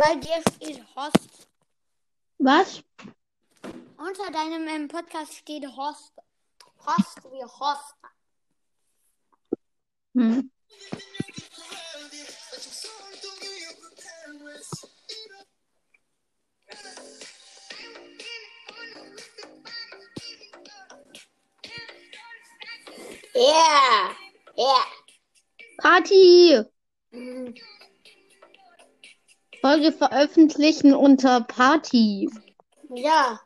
bei 0.00 0.14
dir 0.14 0.42
steht 0.54 0.82
Host. 0.96 1.46
Was? 2.38 2.82
Unter 3.98 4.30
deinem 4.32 4.66
ähm, 4.66 4.88
Podcast 4.88 5.34
steht 5.34 5.66
Host. 5.76 6.12
Host 6.86 7.18
wie 7.30 7.44
Host. 7.44 7.94
Hm. 10.14 10.50
Yeah. 23.34 24.14
Yeah. 24.56 24.84
Party! 25.78 26.69
Folge 29.60 29.92
veröffentlichen 29.92 30.94
unter 30.94 31.42
Party. 31.42 32.30
Ja. 32.94 33.40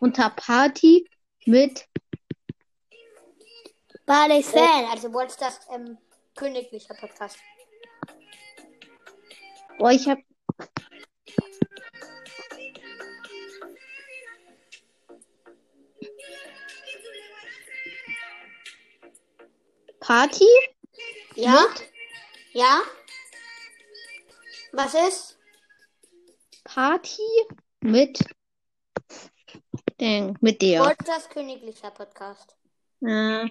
Unter 0.00 0.30
Party 0.30 1.08
mit. 1.44 1.86
Barley 4.06 4.42
Fan. 4.42 4.86
Also 4.90 5.12
wolltest 5.12 5.40
das 5.40 5.60
ähm, 5.72 5.98
königlicher 6.34 6.94
Podcast. 6.94 7.38
Boah, 9.78 9.90
ich 9.90 10.08
hab. 10.08 10.18
Party? 20.00 20.48
Ja? 21.36 21.52
Mit? 21.52 21.88
Ja? 22.52 22.80
Was 24.72 24.94
ist? 24.94 25.38
Party 26.64 27.22
mit. 27.80 28.18
Ding, 30.00 30.36
mit 30.40 30.62
dir. 30.62 30.80
Wolltest 30.80 31.08
das 31.08 31.28
königlicher 31.28 31.90
Podcast. 31.90 32.56
Äh, 33.02 33.48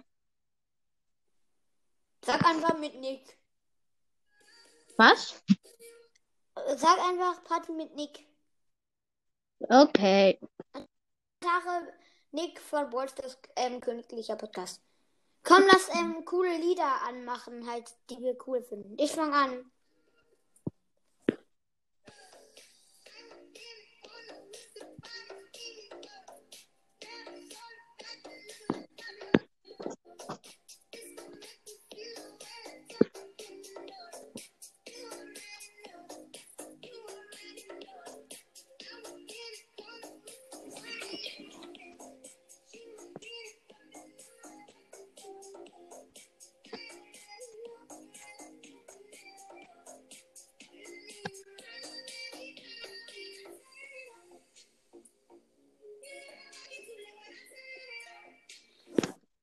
Sag 2.25 2.45
einfach 2.45 2.77
mit 2.77 2.95
Nick. 2.99 3.37
was? 4.97 5.43
Sag 6.75 6.99
einfach 6.99 7.43
Party 7.43 7.71
mit 7.71 7.95
Nick. 7.95 8.27
Okay. 9.69 10.39
Sache 11.43 11.93
Nick 12.31 12.59
von 12.59 12.91
Wolsters 12.91 13.37
ähm, 13.55 13.79
königlicher 13.79 14.35
Podcast. 14.35 14.81
Komm, 15.43 15.63
lass 15.67 15.89
ähm, 15.95 16.25
coole 16.25 16.57
Lieder 16.57 17.01
anmachen, 17.03 17.69
halt, 17.69 17.91
die 18.09 18.19
wir 18.19 18.35
cool 18.47 18.63
finden. 18.63 18.95
Ich 18.97 19.11
fang 19.11 19.33
an. 19.33 19.71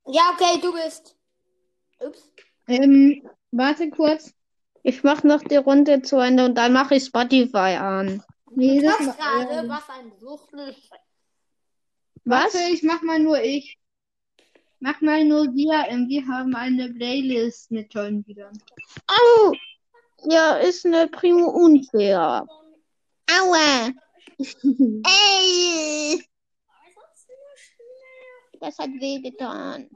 Ja, 0.08 0.22
okay, 0.34 0.60
du 0.60 0.72
bist. 0.72 1.16
Ups. 2.00 2.32
Ähm, 2.66 3.28
warte 3.50 3.90
kurz. 3.90 4.32
Ich 4.82 5.02
mach 5.02 5.22
noch 5.22 5.42
die 5.42 5.56
Runde 5.56 6.02
zu 6.02 6.16
Ende 6.18 6.44
und 6.44 6.54
dann 6.54 6.72
mache 6.72 6.94
ich 6.96 7.04
Spotify 7.04 7.76
an. 7.78 8.22
Nee, 8.50 8.80
Du 8.80 8.86
das 8.86 9.00
ma- 9.00 9.12
gerade, 9.12 9.52
ähm, 9.60 9.68
was 9.68 9.88
ein 9.90 10.12
Suchtel. 10.18 10.74
Was? 12.24 12.54
Warte, 12.54 12.58
ich 12.72 12.82
mach 12.82 13.02
mal 13.02 13.18
nur 13.18 13.40
ich. 13.42 13.78
Mach 14.80 15.00
mal 15.00 15.24
nur 15.24 15.44
wir. 15.54 15.86
ähm, 15.88 16.08
Wir 16.08 16.26
haben 16.26 16.54
eine 16.54 16.88
Playlist 16.92 17.70
mit 17.70 17.90
tollen 17.90 18.24
Liedern. 18.26 18.56
Au! 19.06 19.52
Ja, 20.24 20.56
ist 20.56 20.86
eine 20.86 21.08
Primo 21.08 21.48
unfair. 21.50 22.46
Aua! 23.30 23.90
Ey! 25.06 26.24
Das 28.60 28.78
hat 28.78 28.90
wehgetan. 28.90 29.88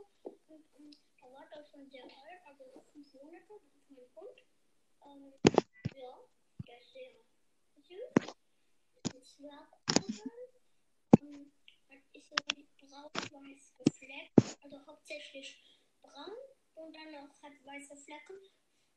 braun-weiß 13.12 13.75
gefleckt, 13.84 14.62
also 14.62 14.87
hauptsächlich 14.87 15.61
braun 16.03 16.37
und 16.75 16.95
dann 16.95 17.15
auch 17.17 17.43
hat 17.43 17.53
weiße 17.65 17.97
Flecken 17.97 18.37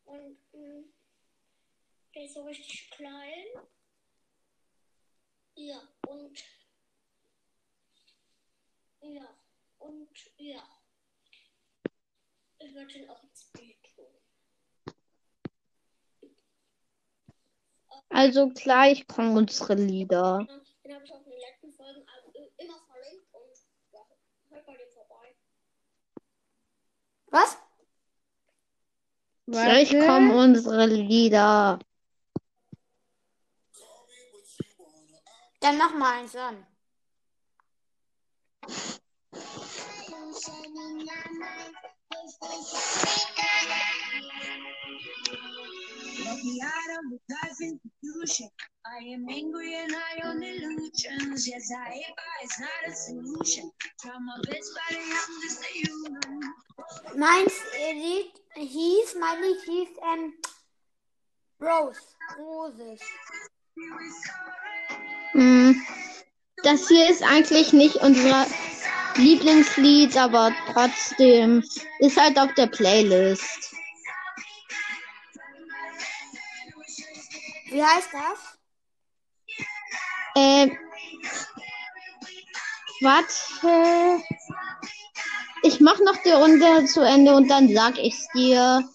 und 0.06 0.38
mh, 0.54 0.84
der 2.14 2.24
ist 2.24 2.34
so 2.34 2.44
richtig 2.44 2.90
klein. 2.92 3.46
Ja, 5.56 5.82
und 6.08 6.44
ja, 9.02 9.38
und 9.86 10.10
ja. 10.38 10.64
Ich 12.60 12.74
würde 12.74 12.94
ihn 12.94 13.10
auch 13.10 13.24
ins 13.24 13.46
Bild 13.54 13.78
tun. 13.96 14.06
Also 18.10 18.50
gleich 18.50 19.08
kommen 19.08 19.38
unsere 19.38 19.76
Lieder. 19.76 20.46
Ja, 20.48 20.62
Den 20.84 20.96
habe 20.96 21.06
ich 21.06 21.14
auch 21.14 21.20
in 21.26 21.32
den 21.32 21.40
letzten 21.40 21.74
Folgen 21.74 22.06
also 22.08 22.32
immer 22.58 22.80
verlinkt 22.88 23.28
und 23.34 23.52
ja, 23.92 24.00
hört 24.50 24.68
mal 24.68 24.78
den 24.78 24.92
vorbei. 24.92 25.36
Was? 27.28 27.58
Gleich 29.48 29.92
kommen 29.92 30.32
unsere 30.32 30.88
Lieder. 30.88 31.80
Dann 35.60 35.78
mach 35.78 35.94
mal 35.94 36.20
eins 36.20 36.36
I 48.88 49.04
am 49.14 49.26
angry 49.30 49.76
and 49.76 49.92
high 49.92 50.30
on 50.30 50.44
illusions. 50.44 51.48
Yes, 51.48 51.72
I 51.76 51.92
hate, 51.92 52.06
not 52.60 52.70
a 52.88 52.96
solution. 52.96 53.72
Try 54.02 54.12
my 54.20 54.38
best, 54.46 54.72
but 54.74 54.98
I'm 54.98 55.42
just 55.42 55.64
a 55.64 55.68
human. 55.74 56.42
Meins 57.16 57.54
Lied 57.80 58.32
hieß, 58.56 59.16
mein 59.20 59.42
Lied 59.42 59.62
hieß, 59.66 59.90
ähm, 60.14 60.34
Rose. 61.60 62.00
Roses. 62.38 63.02
Hm. 65.32 65.82
Das 66.64 66.88
hier 66.88 67.10
ist 67.10 67.24
eigentlich 67.24 67.74
nicht 67.74 67.96
unser 67.98 68.46
Lieblingslied, 69.18 70.18
aber 70.18 70.52
trotzdem 70.72 71.64
ist 72.00 72.20
halt 72.20 72.38
auf 72.38 72.54
der 72.56 72.68
Playlist. 72.68 73.74
Wie 77.70 77.84
heißt 77.84 78.10
das? 78.14 78.58
Äh, 80.36 80.70
warte. 83.02 84.24
Ich 85.64 85.80
mach 85.80 86.00
noch 86.00 86.18
die 86.24 86.32
Runde 86.32 86.86
zu 86.86 87.02
Ende 87.02 87.34
und 87.34 87.48
dann 87.48 87.74
sag 87.74 87.98
ich's 87.98 88.28
dir. 88.36 88.88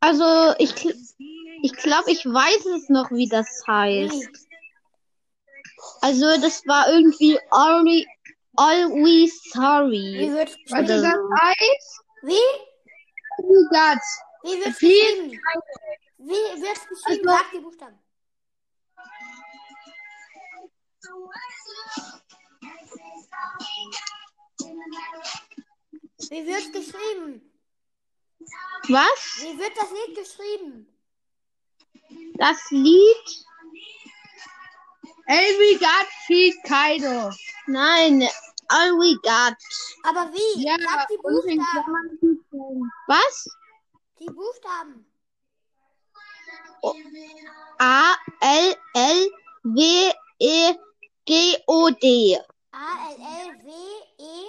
Also, 0.00 0.54
ich, 0.58 0.74
ich 1.62 1.72
glaube, 1.74 2.10
ich 2.10 2.24
weiß 2.24 2.66
es 2.66 2.88
noch, 2.88 3.10
wie 3.10 3.28
das 3.28 3.62
heißt. 3.66 4.49
Wie? 5.80 6.06
Also, 6.06 6.40
das 6.40 6.66
war 6.66 6.88
irgendwie 6.92 7.38
always, 7.50 8.06
always 8.56 9.32
Wie 9.44 9.50
sorry. 9.50 10.30
wird 10.32 10.56
das 10.70 11.00
so. 11.00 11.06
Eis? 11.40 12.00
Wie? 12.22 12.34
Oh 13.38 13.64
Gott. 13.70 13.98
Wie 14.42 14.58
wird 14.64 14.80
Wie? 14.80 14.88
geschrieben? 14.88 15.40
Wie 16.18 16.62
wird 16.62 16.88
geschrieben? 16.88 17.28
Also- 17.28 17.42
Sag 17.42 17.50
die 17.52 17.58
Buchstaben. 17.60 17.98
Wie 26.30 26.46
wird 26.46 26.72
geschrieben? 26.72 27.42
Was? 28.88 29.38
Wie 29.40 29.58
wird 29.58 29.76
das 29.76 29.90
Lied 29.90 30.16
geschrieben? 30.16 30.86
Das 32.34 32.70
Lied? 32.70 33.44
Every 35.30 35.78
God 35.78 36.06
feed 36.26 36.54
Kaido. 36.66 37.30
Nein, 37.68 38.26
All 38.68 38.98
We 38.98 39.16
Got. 39.22 39.54
Aber 40.02 40.32
wie? 40.32 40.64
Ja, 40.64 40.76
Sag 40.76 41.06
die 41.06 41.18
Buchstaben. 41.22 42.90
Was? 43.06 43.48
Die 44.18 44.26
Buchstaben. 44.26 45.06
A, 47.78 48.14
L, 48.40 48.74
L, 48.94 49.30
W, 49.62 50.12
E, 50.40 50.74
G, 51.26 51.56
O, 51.66 51.90
D. 51.90 52.36
A 52.72 53.10
L 53.10 53.16
L 53.20 53.52
W 53.58 53.70
E 54.18 54.46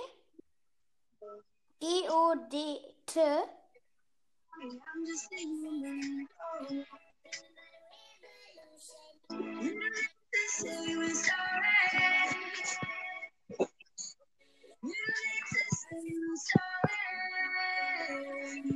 G 1.80 2.10
O 2.10 2.36
D 2.50 2.80
T. 3.06 3.20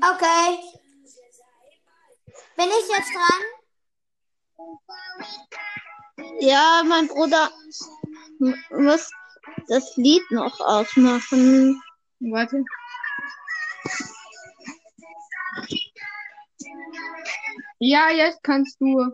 Okay. 0.01 0.59
Bin 2.57 2.69
ich 2.69 2.89
jetzt 2.89 3.11
dran? 3.13 3.43
Ja, 6.39 6.83
mein 6.87 7.07
Bruder 7.07 7.51
muss 8.71 9.11
das 9.67 9.95
Lied 9.97 10.23
noch 10.31 10.59
ausmachen. 10.59 11.81
Warte. 12.19 12.63
Ja, 17.79 18.09
jetzt 18.09 18.41
kannst 18.41 18.81
du. 18.81 19.11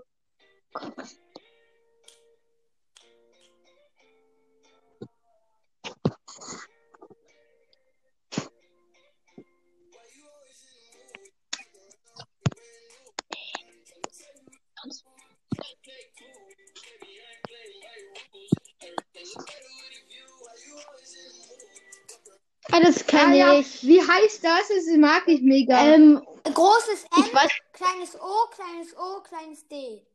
Das 22.80 23.02
Ah, 23.02 23.06
kenne 23.08 23.38
ja. 23.38 23.54
ich. 23.60 23.84
Wie 23.84 24.02
heißt 24.02 24.44
das? 24.44 24.68
Das 24.70 24.86
mag 24.98 25.24
ich 25.28 25.42
mega. 25.42 25.78
Ähm, 25.86 26.22
Großes 26.44 27.04
M, 27.18 27.26
kleines 27.74 28.16
O, 28.20 28.48
kleines 28.52 28.98
O, 28.98 29.22
kleines 29.22 29.68
D. 29.68 30.06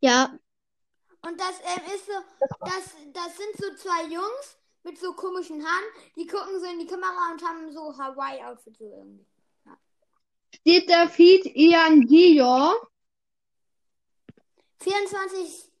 ja, 0.00 0.38
Und 1.22 1.40
das 1.40 1.58
ähm, 1.64 1.82
ist 1.94 2.06
so, 2.06 2.12
das, 2.60 2.94
das 3.12 3.36
sind 3.36 3.56
so 3.58 3.74
zwei 3.82 4.04
Jungs 4.04 4.58
mit 4.84 4.98
so 5.00 5.12
komischen 5.14 5.64
Haaren, 5.64 5.84
die 6.14 6.26
gucken 6.26 6.60
so 6.60 6.66
in 6.66 6.78
die 6.78 6.86
Kamera 6.86 7.32
und 7.32 7.42
haben 7.42 7.72
so 7.72 7.96
Hawaii-Outfit 7.98 8.76
so 8.78 8.84
irgendwie. 8.84 9.26
Steht 10.54 10.88
da 10.88 11.08
Feed 11.08 11.44
Ian 11.56 12.06
Dior? 12.06 12.76
24 14.78 15.72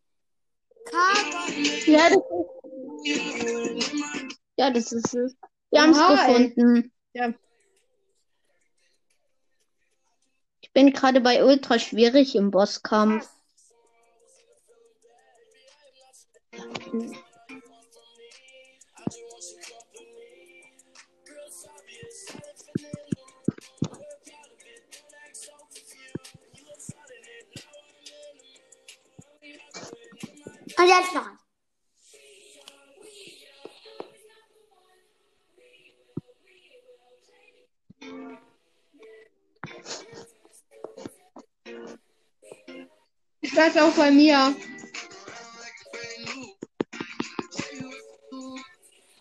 K. 0.86 0.96
ja, 1.86 2.08
das 2.10 2.18
ist, 3.04 4.38
ja, 4.56 4.70
das 4.70 4.92
ist 4.92 5.14
es. 5.14 5.36
Wir 5.70 5.82
haben 5.82 5.90
es 5.90 5.98
gefunden. 5.98 6.92
Ja. 7.12 7.32
Ich 10.60 10.72
bin 10.72 10.92
gerade 10.92 11.20
bei 11.20 11.44
Ultra 11.44 11.78
schwierig 11.78 12.34
im 12.34 12.50
Bosskampf. 12.50 13.28
Und 30.78 30.88
jetzt 30.88 31.14
noch 31.14 31.26
eins. 31.26 31.45
Ist 43.66 43.74
das 43.74 43.82
auch 43.82 43.96
bei 43.96 44.12
mir? 44.12 44.54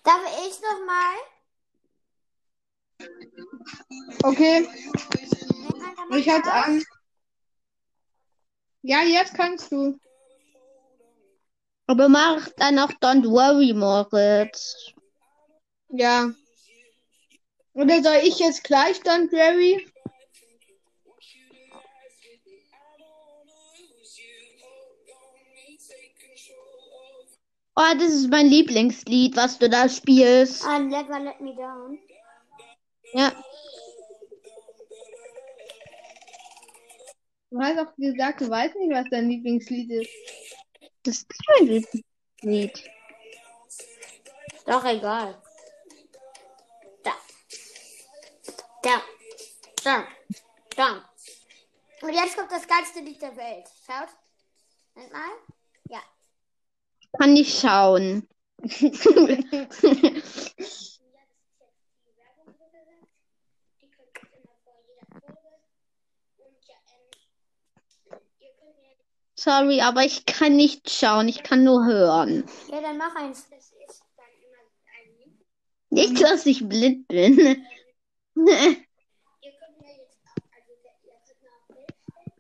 Darf 0.04 0.22
ich 0.48 0.62
noch 0.62 0.86
mal? 0.86 1.16
Okay, 4.22 4.68
ich 6.16 6.30
hatte 6.30 6.54
aus. 6.54 6.66
Angst. 6.66 6.88
Ja, 8.84 9.02
jetzt 9.02 9.34
kannst 9.34 9.72
du. 9.72 10.00
Aber 11.88 12.08
mach 12.08 12.48
dann 12.58 12.78
auch 12.78 12.92
Don't 12.92 13.28
Worry, 13.28 13.74
Moritz. 13.74 14.92
Ja. 15.90 16.30
Oder 17.74 18.04
soll 18.04 18.20
ich 18.24 18.38
jetzt 18.38 18.64
gleich 18.64 19.02
dann, 19.02 19.28
Jerry? 19.32 19.92
Oh, 27.78 27.94
das 28.00 28.14
ist 28.14 28.30
mein 28.30 28.48
Lieblingslied, 28.48 29.36
was 29.36 29.60
du 29.60 29.70
da 29.70 29.90
spielst. 29.90 30.64
Ah, 30.64 30.80
Never 30.80 31.20
Let 31.20 31.42
Me 31.42 31.54
Down. 31.54 32.00
Ja. 33.14 33.32
Du 37.50 37.60
hast 37.60 37.80
auch 37.80 37.96
gesagt, 37.98 38.42
du 38.42 38.50
weißt 38.50 38.76
nicht, 38.76 38.94
was 38.94 39.06
dein 39.12 39.30
Lieblingslied 39.30 39.92
ist. 39.92 40.10
Das 41.04 41.18
ist 41.18 41.28
mein 41.48 41.68
Lieblingslied. 41.68 42.90
Doch, 44.66 44.86
egal. 44.86 45.42
Da. 47.04 47.14
Da. 48.84 49.02
Da. 49.84 50.08
Da. 50.76 51.10
Und 52.02 52.14
jetzt 52.14 52.38
kommt 52.38 52.52
das 52.52 52.68
geilste 52.68 53.02
Lied 53.02 53.22
der 53.22 53.36
Welt. 53.36 53.66
Schaut. 53.86 54.10
Moment 54.96 55.14
mal. 55.14 55.55
Kann 57.26 57.34
nicht 57.34 57.60
schauen. 57.60 58.28
Sorry, 69.36 69.82
aber 69.82 70.04
ich 70.04 70.26
kann 70.26 70.56
nicht 70.56 70.90
schauen. 70.90 71.28
Ich 71.28 71.44
kann 71.44 71.64
nur 71.64 71.86
hören. 71.86 72.46
Ja, 72.72 72.82
dann 72.82 72.98
mach 72.98 73.16
eins. 73.16 73.50
das 73.50 73.66
ist 73.88 74.04
dann 74.16 74.26
immer 74.42 74.58
ein 74.86 75.18
Lied. 75.20 75.46
Nicht, 75.90 76.24
dass 76.24 76.46
ich 76.46 76.68
blind 76.68 77.08
bin. 77.08 77.38
Ihr 77.38 77.56
könnt 78.46 78.56
ja 79.82 79.92
jetzt, 79.92 80.18
also 80.26 80.72
der- 80.84 80.98
ihr 81.04 81.14
könnt 81.28 81.42
mir 81.42 81.50
auch 81.52 81.68
Bild 81.68 81.94
stellen. 82.02 82.32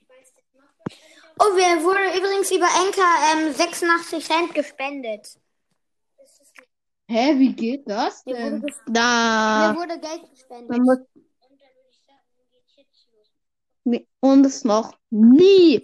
Ich 0.00 0.08
weiß, 0.08 0.32
das 0.34 0.44
macht 0.54 0.74
wahrscheinlich 0.78 1.22
auch. 1.24 1.37
Oh, 1.50 1.56
wir 1.56 1.82
wurde 1.82 2.18
übrigens 2.18 2.50
über 2.50 2.66
Enker 2.66 3.46
ähm, 3.46 3.52
86 3.54 4.24
Cent 4.24 4.54
gespendet. 4.54 5.38
Hä, 7.10 7.38
wie 7.38 7.52
geht 7.54 7.88
das 7.88 8.24
Mir 8.26 8.34
wurde, 8.34 8.50
denn? 8.50 8.62
ges- 8.62 8.76
Da. 8.86 9.72
mir 9.72 9.80
wurde 9.80 9.98
Geld 9.98 10.30
gespendet. 10.30 10.78
Muss 10.78 10.98
Und 14.20 14.44
uns 14.44 14.64
noch 14.64 14.94
nie. 15.10 15.80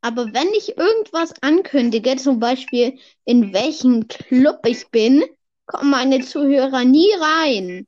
Aber 0.00 0.32
wenn 0.34 0.48
ich 0.52 0.76
irgendwas 0.76 1.32
ankündige, 1.42 2.14
zum 2.16 2.38
Beispiel 2.38 2.98
in 3.24 3.52
welchem 3.52 4.06
Club 4.06 4.60
ich 4.66 4.88
bin, 4.90 5.24
kommen 5.66 5.90
meine 5.90 6.20
Zuhörer 6.20 6.84
nie 6.84 7.10
rein. 7.14 7.86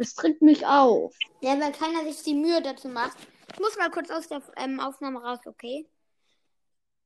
Das 0.00 0.14
tritt 0.14 0.40
mich 0.40 0.64
auf. 0.64 1.14
Ja, 1.42 1.60
weil 1.60 1.72
keiner 1.72 2.04
sich 2.04 2.22
die 2.22 2.32
Mühe 2.32 2.62
dazu 2.62 2.88
macht. 2.88 3.18
Ich 3.52 3.60
muss 3.60 3.76
mal 3.76 3.90
kurz 3.90 4.10
aus 4.10 4.28
der 4.28 4.40
ähm, 4.56 4.80
Aufnahme 4.80 5.22
raus, 5.22 5.40
okay? 5.44 5.86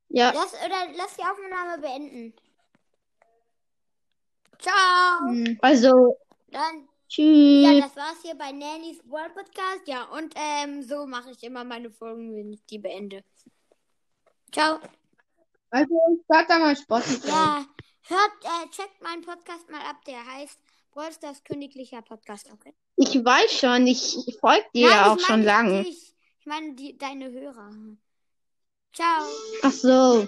Ja, 0.07 0.31
Lass, 0.31 0.53
oder 0.53 0.93
lass 0.95 1.17
die 1.17 1.23
Aufnahme 1.23 1.81
beenden. 1.81 2.33
Ciao. 4.59 5.27
Hm. 5.27 5.59
also 5.61 6.17
Dann, 6.47 6.87
ja, 6.87 6.89
tschüss. 7.09 7.81
das 7.81 7.97
war's 7.97 8.21
hier 8.21 8.35
bei 8.35 8.53
Nannys 8.53 9.01
World 9.09 9.33
Podcast. 9.33 9.85
Ja, 9.87 10.05
und 10.05 10.33
ähm, 10.37 10.81
so 10.81 11.05
mache 11.05 11.31
ich 11.31 11.43
immer 11.43 11.65
meine 11.65 11.91
Folgen, 11.91 12.33
wenn 12.33 12.53
ich 12.53 12.65
die 12.65 12.79
beende. 12.79 13.25
Ciao. 14.53 14.79
Also, 15.69 16.23
start 16.23 16.49
da 16.49 16.59
mal 16.59 16.77
Spotify. 16.77 17.27
Ja, 17.27 17.65
hört, 18.03 18.31
äh, 18.45 18.69
checkt 18.69 19.01
meinen 19.01 19.21
Podcast 19.21 19.69
mal 19.69 19.81
ab. 19.81 19.97
Der 20.07 20.25
heißt 20.25 20.57
Brawl 20.91 21.11
Stars 21.11 21.43
königlicher 21.43 22.01
Podcast, 22.01 22.49
okay? 22.53 22.73
Ich 22.97 23.13
weiß 23.25 23.59
schon, 23.59 23.87
ich, 23.87 24.27
ich 24.27 24.37
folge 24.37 24.65
dir 24.73 24.89
Nein, 24.89 24.97
ja 24.97 25.13
auch 25.13 25.19
schon 25.19 25.43
lange. 25.43 25.85
Ich 25.87 26.15
meine 26.45 26.73
die, 26.75 26.97
deine 26.97 27.31
Hörer. 27.31 27.71
Ciao. 28.93 29.25
Ach 29.63 29.71
so. 29.71 30.27